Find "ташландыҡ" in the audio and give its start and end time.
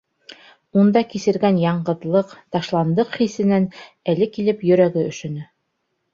2.57-3.13